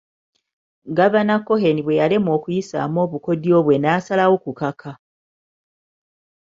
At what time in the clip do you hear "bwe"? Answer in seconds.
3.65-3.75